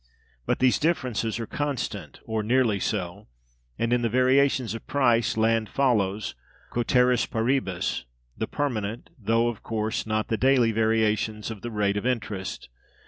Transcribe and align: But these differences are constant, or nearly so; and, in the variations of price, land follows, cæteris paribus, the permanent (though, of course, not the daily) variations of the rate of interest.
But 0.47 0.57
these 0.57 0.79
differences 0.79 1.39
are 1.39 1.45
constant, 1.45 2.21
or 2.25 2.41
nearly 2.41 2.79
so; 2.79 3.27
and, 3.77 3.93
in 3.93 4.01
the 4.01 4.09
variations 4.09 4.73
of 4.73 4.87
price, 4.87 5.37
land 5.37 5.69
follows, 5.69 6.33
cæteris 6.71 7.29
paribus, 7.29 8.05
the 8.35 8.47
permanent 8.47 9.11
(though, 9.19 9.47
of 9.47 9.61
course, 9.61 10.07
not 10.07 10.27
the 10.29 10.37
daily) 10.37 10.71
variations 10.71 11.51
of 11.51 11.61
the 11.61 11.69
rate 11.69 11.97
of 11.97 12.07
interest. 12.07 12.69